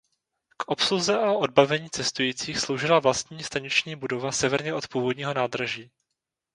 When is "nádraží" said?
5.33-5.91